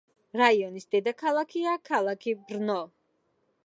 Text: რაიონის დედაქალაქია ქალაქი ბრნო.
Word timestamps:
რაიონის 0.41 0.87
დედაქალაქია 0.95 1.77
ქალაქი 1.93 2.37
ბრნო. 2.49 2.81